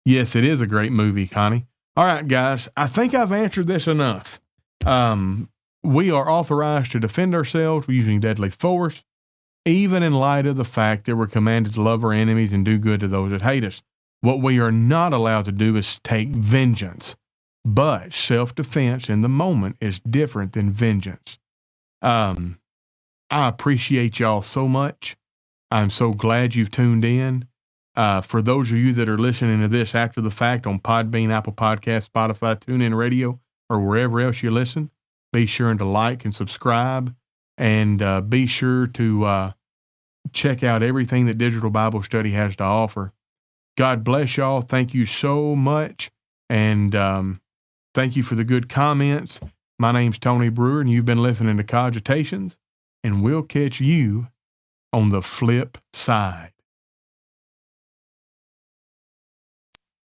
[0.05, 1.67] Yes, it is a great movie, Connie.
[1.97, 4.39] All right, guys, I think I've answered this enough.
[4.85, 5.49] Um,
[5.83, 9.03] we are authorized to defend ourselves using deadly force,
[9.65, 12.79] even in light of the fact that we're commanded to love our enemies and do
[12.79, 13.81] good to those that hate us.
[14.21, 17.17] What we are not allowed to do is take vengeance.
[17.65, 21.37] But self defense in the moment is different than vengeance.
[22.01, 22.59] Um,
[23.29, 25.17] I appreciate y'all so much.
[25.71, 27.47] I'm so glad you've tuned in.
[27.95, 31.31] Uh, for those of you that are listening to this after the fact on Podbean,
[31.31, 33.39] Apple Podcast, Spotify, TuneIn Radio,
[33.69, 34.89] or wherever else you listen,
[35.33, 37.13] be sure to like and subscribe,
[37.57, 39.51] and uh, be sure to uh,
[40.31, 43.11] check out everything that Digital Bible Study has to offer.
[43.77, 44.61] God bless y'all.
[44.61, 46.09] Thank you so much,
[46.49, 47.41] and um,
[47.93, 49.39] thank you for the good comments.
[49.77, 52.57] My name's Tony Brewer, and you've been listening to Cogitations
[53.03, 54.27] and we'll catch you
[54.91, 56.51] on the flip side.